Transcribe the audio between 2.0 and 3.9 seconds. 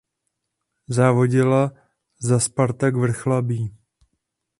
za Spartak Vrchlabí.